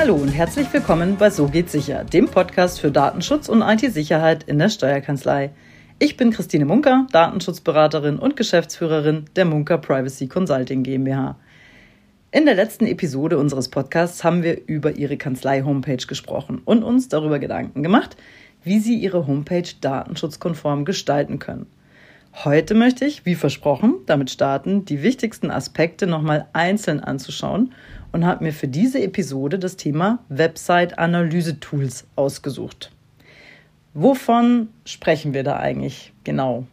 [0.00, 4.58] Hallo und herzlich willkommen bei So geht sicher, dem Podcast für Datenschutz und IT-Sicherheit in
[4.58, 5.50] der Steuerkanzlei.
[5.98, 11.36] Ich bin Christine Munker, Datenschutzberaterin und Geschäftsführerin der Munker Privacy Consulting GmbH.
[12.30, 17.38] In der letzten Episode unseres Podcasts haben wir über Ihre Kanzlei-Homepage gesprochen und uns darüber
[17.38, 18.16] Gedanken gemacht,
[18.64, 21.66] wie Sie Ihre Homepage datenschutzkonform gestalten können.
[22.32, 27.74] Heute möchte ich, wie versprochen, damit starten, die wichtigsten Aspekte nochmal einzeln anzuschauen
[28.12, 32.90] und habe mir für diese Episode das Thema Website-Analyse-Tools ausgesucht.
[33.94, 36.66] Wovon sprechen wir da eigentlich genau?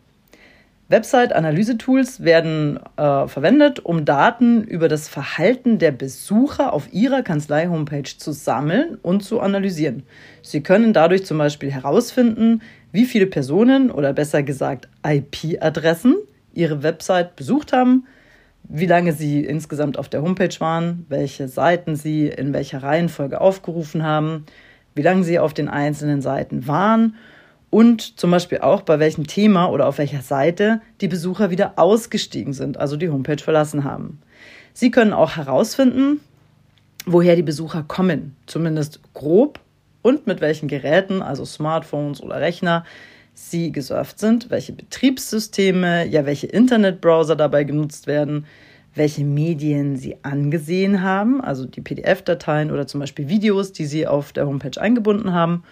[0.90, 8.32] Website-Analyse-Tools werden äh, verwendet, um Daten über das Verhalten der Besucher auf ihrer Kanzlei-Homepage zu
[8.32, 10.04] sammeln und zu analysieren.
[10.42, 12.62] Sie können dadurch zum Beispiel herausfinden,
[12.94, 16.16] wie viele Personen oder besser gesagt IP-Adressen
[16.54, 18.06] ihre Website besucht haben,
[18.70, 24.04] wie lange sie insgesamt auf der Homepage waren, welche Seiten sie in welcher Reihenfolge aufgerufen
[24.04, 24.46] haben,
[24.96, 27.16] wie lange sie auf den einzelnen Seiten waren
[27.70, 32.54] und zum Beispiel auch bei welchem Thema oder auf welcher Seite die Besucher wieder ausgestiegen
[32.54, 34.20] sind, also die Homepage verlassen haben.
[34.74, 36.20] Sie können auch herausfinden,
[37.06, 39.60] woher die Besucher kommen, zumindest grob
[40.02, 42.86] und mit welchen Geräten, also Smartphones oder Rechner,
[43.38, 48.46] sie gesurft sind, welche Betriebssysteme, ja welche Internetbrowser dabei genutzt werden,
[48.96, 54.34] welche Medien sie angesehen haben, also die PDF-Dateien oder zum Beispiel Videos, die sie auf
[54.34, 55.64] der Homepage eingebunden haben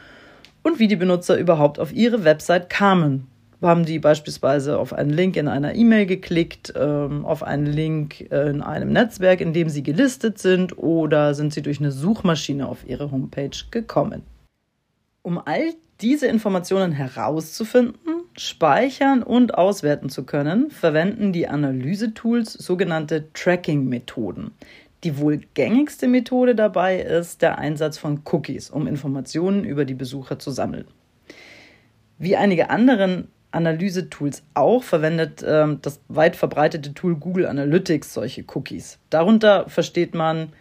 [0.61, 3.27] und wie die Benutzer überhaupt auf ihre Website kamen.
[3.61, 8.61] Haben die beispielsweise auf einen Link in einer E-Mail geklickt, ähm, auf einen Link in
[8.61, 13.09] einem Netzwerk, in dem sie gelistet sind oder sind sie durch eine Suchmaschine auf ihre
[13.09, 14.21] Homepage gekommen?
[15.25, 24.51] Um all diese Informationen herauszufinden, speichern und auswerten zu können, verwenden die Analyse-Tools sogenannte Tracking-Methoden.
[25.03, 30.37] Die wohl gängigste Methode dabei ist der Einsatz von Cookies, um Informationen über die Besucher
[30.37, 30.85] zu sammeln.
[32.19, 38.99] Wie einige anderen Analyse-Tools auch verwendet äh, das weit verbreitete Tool Google Analytics solche Cookies.
[39.09, 40.53] Darunter versteht man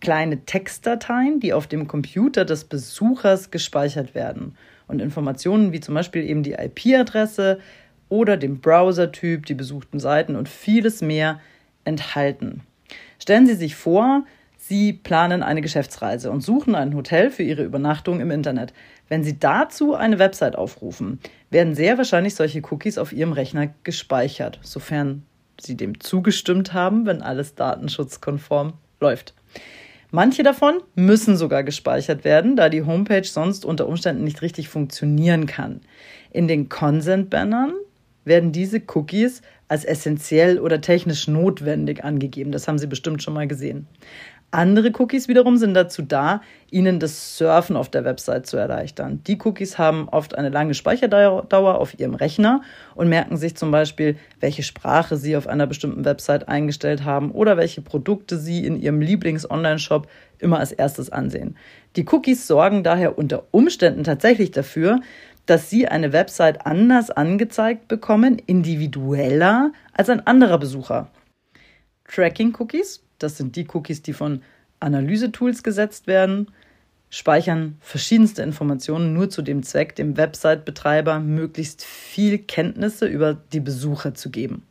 [0.00, 4.56] kleine Textdateien, die auf dem Computer des Besuchers gespeichert werden
[4.88, 7.60] und Informationen wie zum Beispiel eben die IP-Adresse
[8.08, 11.40] oder den Browser-Typ, die besuchten Seiten und vieles mehr
[11.84, 12.62] enthalten.
[13.18, 14.24] Stellen Sie sich vor,
[14.56, 18.72] Sie planen eine Geschäftsreise und suchen ein Hotel für Ihre Übernachtung im Internet.
[19.08, 21.18] Wenn Sie dazu eine Website aufrufen,
[21.50, 25.24] werden sehr wahrscheinlich solche Cookies auf Ihrem Rechner gespeichert, sofern
[25.60, 29.34] Sie dem zugestimmt haben, wenn alles datenschutzkonform läuft.
[30.12, 35.46] Manche davon müssen sogar gespeichert werden, da die Homepage sonst unter Umständen nicht richtig funktionieren
[35.46, 35.80] kann.
[36.32, 37.74] In den Consent-Bannern
[38.24, 42.50] werden diese Cookies als essentiell oder technisch notwendig angegeben.
[42.50, 43.86] Das haben Sie bestimmt schon mal gesehen.
[44.52, 46.40] Andere Cookies wiederum sind dazu da,
[46.72, 49.22] Ihnen das Surfen auf der Website zu erleichtern.
[49.24, 52.62] Die Cookies haben oft eine lange Speicherdauer auf Ihrem Rechner
[52.96, 57.56] und merken sich zum Beispiel, welche Sprache Sie auf einer bestimmten Website eingestellt haben oder
[57.56, 60.08] welche Produkte Sie in Ihrem Lieblings-Online-Shop
[60.40, 61.56] immer als erstes ansehen.
[61.94, 65.00] Die Cookies sorgen daher unter Umständen tatsächlich dafür,
[65.46, 71.08] dass Sie eine Website anders angezeigt bekommen, individueller als ein anderer Besucher.
[72.08, 74.42] Tracking-Cookies das sind die Cookies, die von
[74.80, 76.48] Analysetools gesetzt werden,
[77.10, 84.14] speichern verschiedenste Informationen nur zu dem Zweck, dem Website-Betreiber möglichst viel Kenntnisse über die Besucher
[84.14, 84.62] zu geben.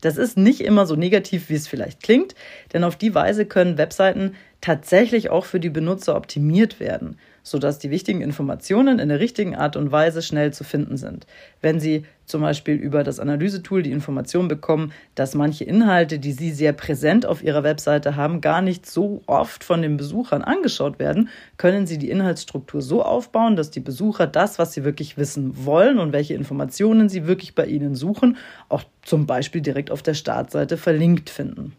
[0.00, 2.34] Das ist nicht immer so negativ, wie es vielleicht klingt,
[2.72, 7.90] denn auf die Weise können Webseiten tatsächlich auch für die Benutzer optimiert werden sodass die
[7.90, 11.26] wichtigen Informationen in der richtigen Art und Weise schnell zu finden sind.
[11.60, 16.52] Wenn Sie zum Beispiel über das Analysetool die Information bekommen, dass manche Inhalte, die Sie
[16.52, 21.28] sehr präsent auf Ihrer Webseite haben, gar nicht so oft von den Besuchern angeschaut werden,
[21.56, 25.98] können Sie die Inhaltsstruktur so aufbauen, dass die Besucher das, was sie wirklich wissen wollen
[25.98, 28.36] und welche Informationen sie wirklich bei Ihnen suchen,
[28.68, 31.74] auch zum Beispiel direkt auf der Startseite verlinkt finden.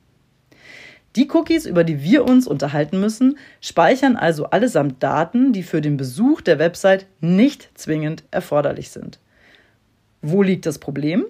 [1.15, 5.95] Die Cookies, über die wir uns unterhalten müssen, speichern also allesamt Daten, die für den
[5.95, 9.19] Besuch der Website nicht zwingend erforderlich sind.
[10.21, 11.25] Wo liegt das Problem?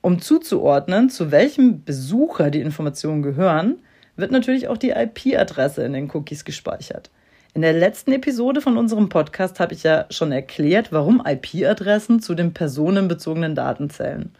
[0.00, 3.76] Um zuzuordnen, zu welchem Besucher die Informationen gehören,
[4.16, 7.10] wird natürlich auch die IP-Adresse in den Cookies gespeichert.
[7.54, 12.34] In der letzten Episode von unserem Podcast habe ich ja schon erklärt, warum IP-Adressen zu
[12.34, 14.32] den personenbezogenen Daten zählen.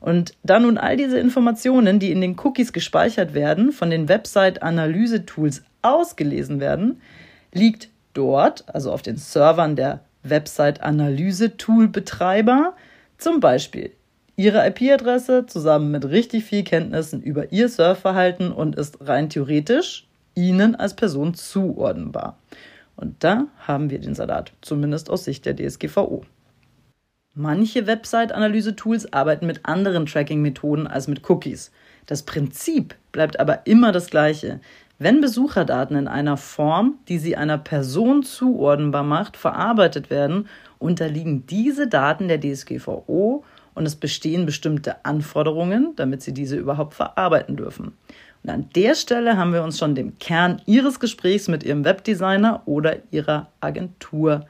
[0.00, 5.62] Und da nun all diese Informationen, die in den Cookies gespeichert werden, von den Website-Analyse-Tools
[5.82, 7.02] ausgelesen werden,
[7.52, 12.74] liegt dort, also auf den Servern der Website-Analyse-Tool-Betreiber,
[13.18, 13.90] zum Beispiel
[14.36, 20.76] Ihre IP-Adresse zusammen mit richtig viel Kenntnissen über Ihr Surfverhalten und ist rein theoretisch Ihnen
[20.76, 22.38] als Person zuordnenbar.
[22.96, 26.24] Und da haben wir den Salat, zumindest aus Sicht der DSGVO.
[27.34, 31.70] Manche Website-Analyse-Tools arbeiten mit anderen Tracking-Methoden als mit Cookies.
[32.06, 34.58] Das Prinzip bleibt aber immer das gleiche.
[34.98, 40.48] Wenn Besucherdaten in einer Form, die sie einer Person zuordnenbar macht, verarbeitet werden,
[40.80, 43.44] unterliegen diese Daten der DSGVO
[43.74, 47.92] und es bestehen bestimmte Anforderungen, damit sie diese überhaupt verarbeiten dürfen.
[48.42, 52.62] Und an der Stelle haben wir uns schon dem Kern Ihres Gesprächs mit Ihrem Webdesigner
[52.66, 54.46] oder Ihrer Agentur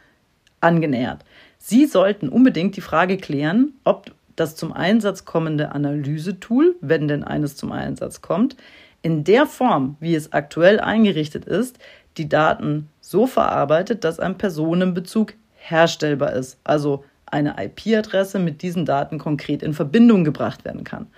[0.60, 1.24] angenähert.
[1.62, 7.54] Sie sollten unbedingt die Frage klären, ob das zum Einsatz kommende Analysetool, wenn denn eines
[7.54, 8.56] zum Einsatz kommt,
[9.02, 11.78] in der Form, wie es aktuell eingerichtet ist,
[12.16, 19.18] die Daten so verarbeitet, dass ein Personenbezug herstellbar ist, also eine IP-Adresse mit diesen Daten
[19.18, 21.08] konkret in Verbindung gebracht werden kann.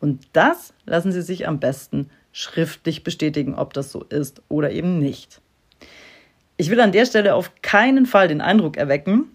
[0.00, 4.98] Und das lassen Sie sich am besten schriftlich bestätigen, ob das so ist oder eben
[4.98, 5.42] nicht.
[6.56, 9.28] Ich will an der Stelle auf keinen Fall den Eindruck erwecken,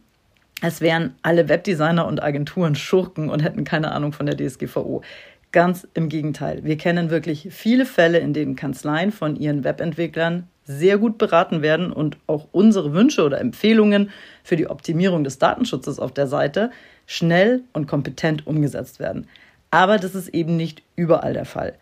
[0.62, 5.02] es wären alle Webdesigner und Agenturen Schurken und hätten keine Ahnung von der DSGVO.
[5.52, 6.64] Ganz im Gegenteil.
[6.64, 11.92] Wir kennen wirklich viele Fälle, in denen Kanzleien von ihren Webentwicklern sehr gut beraten werden
[11.92, 14.10] und auch unsere Wünsche oder Empfehlungen
[14.44, 16.72] für die Optimierung des Datenschutzes auf der Seite
[17.06, 19.28] schnell und kompetent umgesetzt werden.
[19.70, 21.76] Aber das ist eben nicht überall der Fall.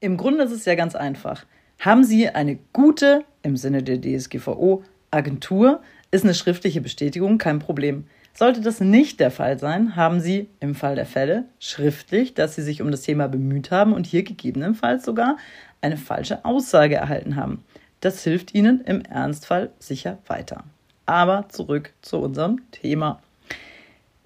[0.00, 1.44] Im Grunde ist es ja ganz einfach.
[1.78, 5.80] Haben Sie eine gute, im Sinne der DSGVO, Agentur,
[6.16, 8.04] ist eine schriftliche Bestätigung kein Problem.
[8.32, 12.62] Sollte das nicht der Fall sein, haben Sie im Fall der Fälle schriftlich, dass Sie
[12.62, 15.36] sich um das Thema bemüht haben und hier gegebenenfalls sogar
[15.80, 17.64] eine falsche Aussage erhalten haben.
[18.00, 20.64] Das hilft Ihnen im Ernstfall sicher weiter.
[21.06, 23.20] Aber zurück zu unserem Thema.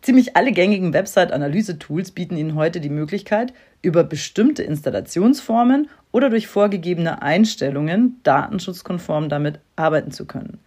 [0.03, 3.53] Ziemlich alle gängigen Website-Analyse-Tools bieten Ihnen heute die Möglichkeit,
[3.83, 10.59] über bestimmte Installationsformen oder durch vorgegebene Einstellungen datenschutzkonform damit arbeiten zu können.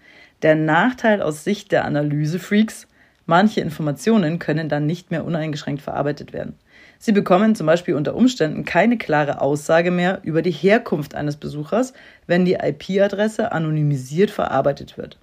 [0.43, 2.87] Der Nachteil aus Sicht der Analysefreaks,
[3.25, 6.59] manche Informationen können dann nicht mehr uneingeschränkt verarbeitet werden.
[6.99, 11.93] Sie bekommen zum Beispiel unter Umständen keine klare Aussage mehr über die Herkunft eines Besuchers,
[12.27, 15.17] wenn die IP-Adresse anonymisiert verarbeitet wird.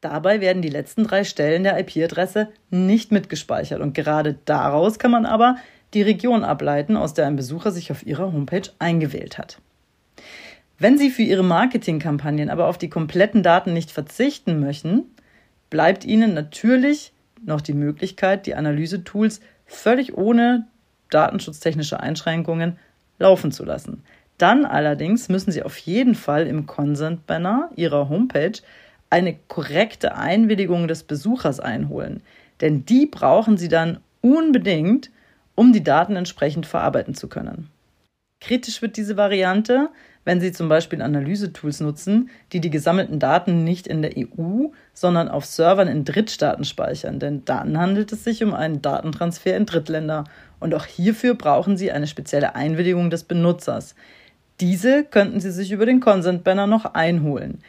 [0.00, 5.26] Dabei werden die letzten drei Stellen der IP-Adresse nicht mitgespeichert und gerade daraus kann man
[5.26, 5.56] aber
[5.94, 9.60] die Region ableiten, aus der ein Besucher sich auf ihrer Homepage eingewählt hat.
[10.78, 15.04] Wenn Sie für Ihre Marketingkampagnen aber auf die kompletten Daten nicht verzichten möchten,
[15.70, 17.12] bleibt Ihnen natürlich
[17.44, 20.66] noch die Möglichkeit, die Analysetools völlig ohne
[21.10, 22.78] datenschutztechnische Einschränkungen
[23.18, 24.04] laufen zu lassen.
[24.38, 28.52] Dann allerdings müssen Sie auf jeden Fall im Consent-Banner Ihrer Homepage
[29.10, 32.22] eine korrekte Einwilligung des Besuchers einholen.
[32.60, 35.10] Denn die brauchen Sie dann unbedingt,
[35.56, 37.68] um die Daten entsprechend verarbeiten zu können.
[38.40, 39.88] Kritisch wird diese Variante,
[40.24, 45.28] wenn Sie zum Beispiel Analysetools nutzen, die die gesammelten Daten nicht in der EU, sondern
[45.28, 47.18] auf Servern in Drittstaaten speichern.
[47.18, 50.24] Denn dann handelt es sich um einen Datentransfer in Drittländer.
[50.60, 53.94] Und auch hierfür brauchen Sie eine spezielle Einwilligung des Benutzers.
[54.60, 57.60] Diese könnten Sie sich über den Consent Banner noch einholen.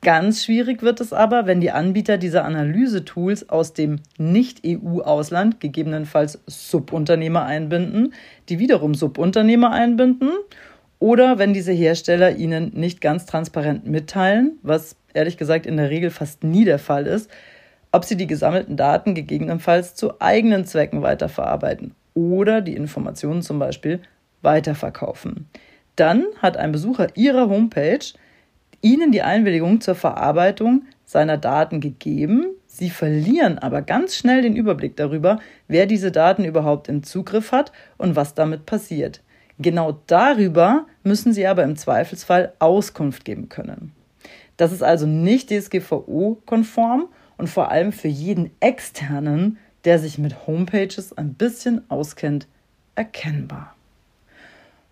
[0.00, 7.44] Ganz schwierig wird es aber, wenn die Anbieter dieser Analysetools aus dem Nicht-EU-Ausland gegebenenfalls Subunternehmer
[7.44, 8.14] einbinden,
[8.48, 10.30] die wiederum Subunternehmer einbinden
[10.98, 16.10] oder wenn diese Hersteller ihnen nicht ganz transparent mitteilen, was ehrlich gesagt in der Regel
[16.10, 17.30] fast nie der Fall ist,
[17.92, 24.00] ob sie die gesammelten Daten gegebenenfalls zu eigenen Zwecken weiterverarbeiten oder die Informationen zum Beispiel
[24.42, 25.48] weiterverkaufen.
[25.96, 28.04] Dann hat ein Besucher Ihrer Homepage
[28.80, 32.46] Ihnen die Einwilligung zur Verarbeitung seiner Daten gegeben.
[32.66, 37.72] Sie verlieren aber ganz schnell den Überblick darüber, wer diese Daten überhaupt im Zugriff hat
[37.96, 39.20] und was damit passiert.
[39.58, 43.92] Genau darüber müssen Sie aber im Zweifelsfall Auskunft geben können.
[44.56, 51.16] Das ist also nicht DSGVO-konform und vor allem für jeden Externen, der sich mit Homepages
[51.16, 52.46] ein bisschen auskennt,
[52.94, 53.74] erkennbar.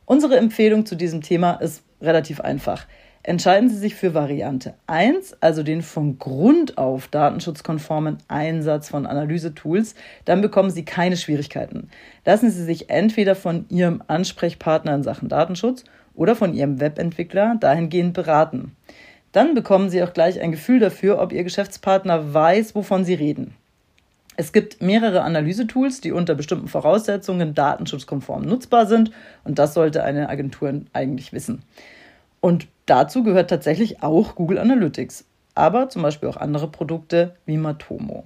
[0.04, 2.86] Unsere Empfehlung zu diesem Thema ist relativ einfach.
[3.26, 9.96] Entscheiden Sie sich für Variante 1, also den von Grund auf datenschutzkonformen Einsatz von Analysetools,
[10.24, 11.90] dann bekommen Sie keine Schwierigkeiten.
[12.24, 15.82] Lassen Sie sich entweder von Ihrem Ansprechpartner in Sachen Datenschutz
[16.14, 18.76] oder von Ihrem Webentwickler dahingehend beraten.
[19.32, 23.56] Dann bekommen Sie auch gleich ein Gefühl dafür, ob Ihr Geschäftspartner weiß, wovon Sie reden.
[24.36, 29.10] Es gibt mehrere Analysetools, die unter bestimmten Voraussetzungen datenschutzkonform nutzbar sind
[29.42, 31.62] und das sollte eine Agentur eigentlich wissen.
[32.40, 35.24] Und dazu gehört tatsächlich auch Google Analytics,
[35.54, 38.24] aber zum Beispiel auch andere Produkte wie Matomo.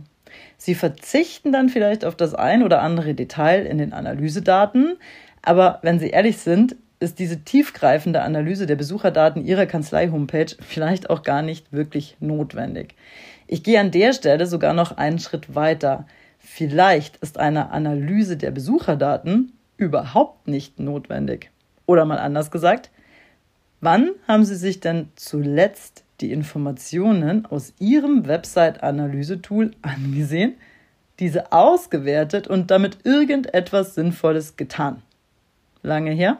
[0.57, 4.97] Sie verzichten dann vielleicht auf das ein oder andere Detail in den Analysedaten,
[5.43, 11.23] aber wenn Sie ehrlich sind, ist diese tiefgreifende Analyse der Besucherdaten Ihrer Kanzlei-Homepage vielleicht auch
[11.23, 12.95] gar nicht wirklich notwendig.
[13.47, 16.07] Ich gehe an der Stelle sogar noch einen Schritt weiter.
[16.39, 21.51] Vielleicht ist eine Analyse der Besucherdaten überhaupt nicht notwendig.
[21.87, 22.91] Oder mal anders gesagt,
[23.81, 30.55] wann haben Sie sich denn zuletzt die Informationen aus Ihrem Website-Analyse-Tool angesehen,
[31.19, 35.03] diese ausgewertet und damit irgendetwas Sinnvolles getan?
[35.83, 36.39] Lange her?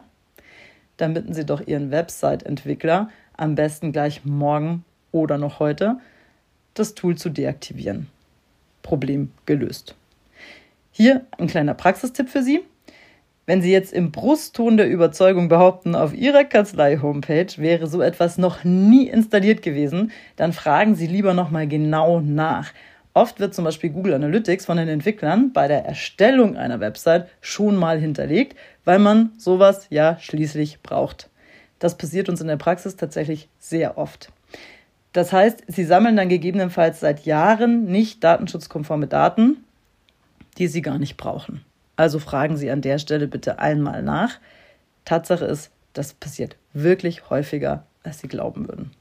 [0.97, 5.97] Dann bitten Sie doch Ihren Website-Entwickler am besten gleich morgen oder noch heute
[6.73, 8.07] das Tool zu deaktivieren.
[8.81, 9.95] Problem gelöst.
[10.91, 12.61] Hier ein kleiner Praxistipp für Sie.
[13.47, 18.63] Wenn Sie jetzt im Brustton der Überzeugung behaupten, auf Ihrer Kanzlei-Homepage wäre so etwas noch
[18.63, 22.71] nie installiert gewesen, dann fragen Sie lieber nochmal genau nach.
[23.13, 27.75] Oft wird zum Beispiel Google Analytics von den Entwicklern bei der Erstellung einer Website schon
[27.75, 28.55] mal hinterlegt,
[28.85, 31.29] weil man sowas ja schließlich braucht.
[31.79, 34.31] Das passiert uns in der Praxis tatsächlich sehr oft.
[35.13, 39.63] Das heißt, Sie sammeln dann gegebenenfalls seit Jahren nicht datenschutzkonforme Daten,
[40.59, 41.65] die Sie gar nicht brauchen.
[41.95, 44.39] Also fragen Sie an der Stelle bitte einmal nach.
[45.05, 48.91] Tatsache ist, das passiert wirklich häufiger, als Sie glauben würden.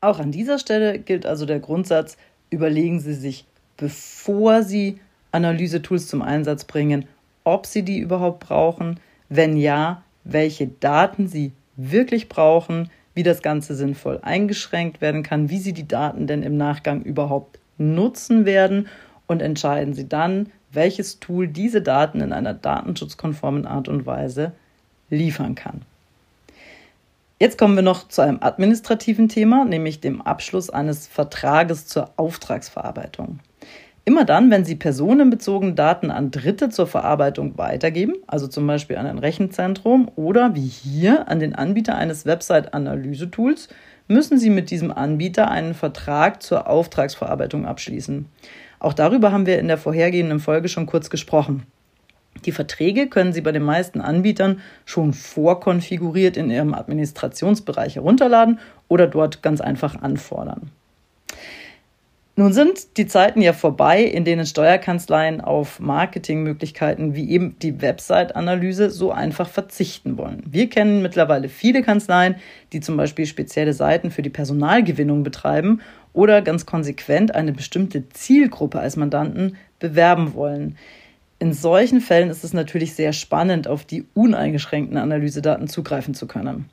[0.00, 2.16] Auch an dieser Stelle gilt also der Grundsatz,
[2.50, 3.44] überlegen Sie sich,
[3.76, 5.00] bevor Sie
[5.32, 7.06] Analysetools zum Einsatz bringen,
[7.44, 13.74] ob Sie die überhaupt brauchen, wenn ja, welche Daten Sie wirklich brauchen, wie das Ganze
[13.74, 18.88] sinnvoll eingeschränkt werden kann, wie Sie die Daten denn im Nachgang überhaupt nutzen werden
[19.26, 24.52] und entscheiden Sie dann, welches Tool diese Daten in einer datenschutzkonformen Art und Weise
[25.10, 25.82] liefern kann.
[27.38, 33.40] Jetzt kommen wir noch zu einem administrativen Thema, nämlich dem Abschluss eines Vertrages zur Auftragsverarbeitung.
[34.06, 39.06] Immer dann, wenn Sie personenbezogene Daten an Dritte zur Verarbeitung weitergeben, also zum Beispiel an
[39.06, 43.68] ein Rechenzentrum oder wie hier an den Anbieter eines Website-Analyse-Tools,
[44.08, 48.26] müssen Sie mit diesem Anbieter einen Vertrag zur Auftragsverarbeitung abschließen.
[48.78, 51.64] Auch darüber haben wir in der vorhergehenden Folge schon kurz gesprochen.
[52.44, 58.58] Die Verträge können Sie bei den meisten Anbietern schon vorkonfiguriert in Ihrem Administrationsbereich herunterladen
[58.88, 60.70] oder dort ganz einfach anfordern.
[62.38, 68.90] Nun sind die Zeiten ja vorbei, in denen Steuerkanzleien auf Marketingmöglichkeiten wie eben die Website-Analyse
[68.90, 70.42] so einfach verzichten wollen.
[70.44, 72.34] Wir kennen mittlerweile viele Kanzleien,
[72.74, 75.80] die zum Beispiel spezielle Seiten für die Personalgewinnung betreiben
[76.12, 80.76] oder ganz konsequent eine bestimmte Zielgruppe als Mandanten bewerben wollen.
[81.38, 86.66] In solchen Fällen ist es natürlich sehr spannend, auf die uneingeschränkten Analysedaten zugreifen zu können.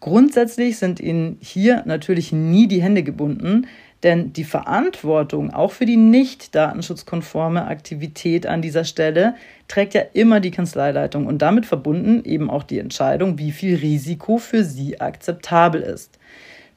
[0.00, 3.68] Grundsätzlich sind Ihnen hier natürlich nie die Hände gebunden,
[4.04, 9.34] denn die Verantwortung auch für die nicht datenschutzkonforme Aktivität an dieser Stelle
[9.66, 14.36] trägt ja immer die Kanzleileitung und damit verbunden eben auch die Entscheidung, wie viel Risiko
[14.36, 16.18] für Sie akzeptabel ist.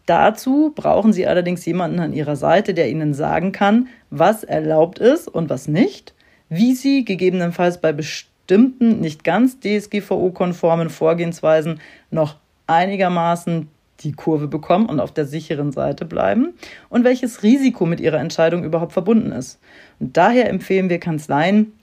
[0.06, 5.28] Dazu brauchen Sie allerdings jemanden an Ihrer Seite, der Ihnen sagen kann, was erlaubt ist
[5.28, 6.14] und was nicht,
[6.48, 13.68] wie Sie gegebenenfalls bei bestimmten nicht ganz DSGVO-konformen Vorgehensweisen noch einigermaßen
[14.02, 16.54] die Kurve bekommen und auf der sicheren Seite bleiben
[16.90, 19.60] und welches Risiko mit ihrer Entscheidung überhaupt verbunden ist.
[20.00, 21.74] Und daher empfehlen wir Kanzleien,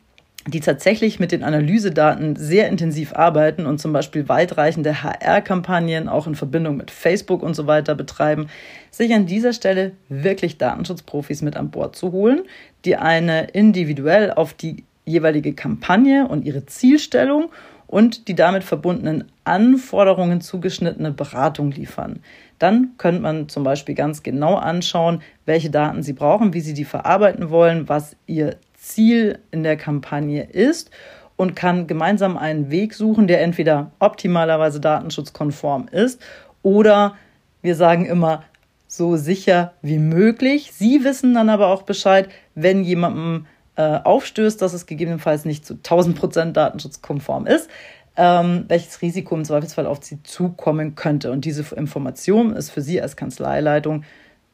[0.47, 6.35] die tatsächlich mit den Analysedaten sehr intensiv arbeiten und zum Beispiel weitreichende HR-Kampagnen auch in
[6.35, 8.49] Verbindung mit Facebook und so weiter betreiben,
[8.91, 12.43] sich an dieser Stelle wirklich Datenschutzprofis mit an Bord zu holen,
[12.85, 17.51] die eine individuell auf die jeweilige Kampagne und ihre Zielstellung
[17.87, 22.21] und die damit verbundenen Anforderungen zugeschnittene Beratung liefern.
[22.59, 26.85] Dann könnte man zum Beispiel ganz genau anschauen, welche Daten Sie brauchen, wie Sie die
[26.85, 30.91] verarbeiten wollen, was Ihr Ziel in der Kampagne ist
[31.37, 36.21] und kann gemeinsam einen Weg suchen, der entweder optimalerweise datenschutzkonform ist
[36.63, 37.17] oder
[37.63, 38.45] wir sagen immer
[38.87, 40.71] so sicher wie möglich.
[40.73, 45.75] Sie wissen dann aber auch Bescheid, wenn jemandem äh, aufstößt, dass es gegebenenfalls nicht zu
[45.75, 47.69] 1000 Prozent datenschutzkonform ist,
[48.17, 51.33] ähm, welches Risiko im Zweifelsfall auf Sie zukommen könnte.
[51.33, 54.05] Und diese Information ist für Sie als Kanzleileitung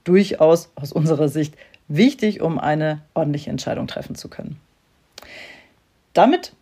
[0.05, 1.55] durchaus aus unserer Sicht
[1.89, 4.59] wichtig, um eine ordentliche Entscheidung treffen zu können.
[6.15, 6.55] Damit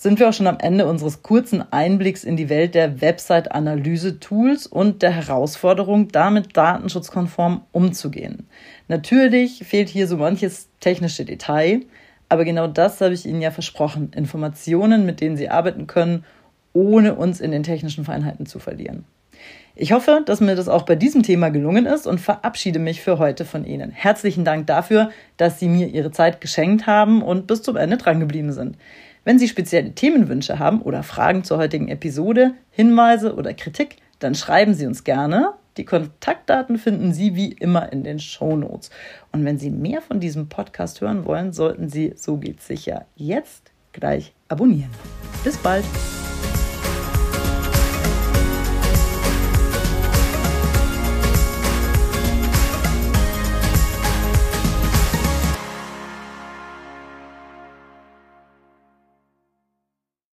[0.00, 5.02] sind wir auch schon am Ende unseres kurzen Einblicks in die Welt der Website-Analyse-Tools und
[5.02, 8.46] der Herausforderung, damit datenschutzkonform umzugehen.
[8.88, 11.82] Natürlich fehlt hier so manches technische Detail,
[12.30, 14.10] aber genau das habe ich Ihnen ja versprochen.
[14.16, 16.24] Informationen, mit denen Sie arbeiten können,
[16.72, 19.04] ohne uns in den technischen Feinheiten zu verlieren.
[19.76, 23.18] Ich hoffe, dass mir das auch bei diesem Thema gelungen ist und verabschiede mich für
[23.18, 23.90] heute von Ihnen.
[23.90, 28.52] Herzlichen Dank dafür, dass Sie mir Ihre Zeit geschenkt haben und bis zum Ende drangeblieben
[28.52, 28.76] sind.
[29.24, 34.74] Wenn Sie spezielle Themenwünsche haben oder Fragen zur heutigen Episode, Hinweise oder Kritik, dann schreiben
[34.74, 35.52] Sie uns gerne.
[35.76, 38.90] Die Kontaktdaten finden Sie wie immer in den Show Notes.
[39.30, 43.72] Und wenn Sie mehr von diesem Podcast hören wollen, sollten Sie, so geht's sicher, jetzt
[43.92, 44.90] gleich abonnieren.
[45.44, 45.84] Bis bald!